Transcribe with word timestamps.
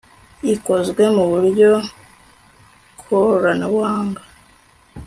ikozwe 0.53 1.03
mu 1.15 1.23
buryo 1.31 1.71
koranabuhanga 3.01 4.21